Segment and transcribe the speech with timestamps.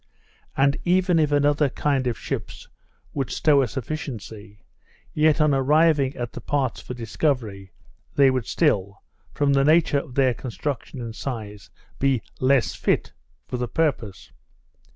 [0.57, 2.67] And, even if another kind of ships
[3.13, 4.65] could stow a sufficiency,
[5.13, 7.71] yet on arriving at the parts for discovery,
[8.15, 9.03] they would still,
[9.35, 11.69] from the nature of their construction and size,
[11.99, 13.13] be less fit
[13.45, 14.31] for the purpose.